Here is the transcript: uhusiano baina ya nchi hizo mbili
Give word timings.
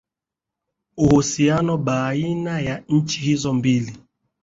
uhusiano 0.97 1.77
baina 1.77 2.59
ya 2.59 2.83
nchi 2.89 3.19
hizo 3.19 3.53
mbili 3.53 3.97